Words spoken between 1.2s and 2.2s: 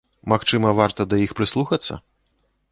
іх прыслухацца?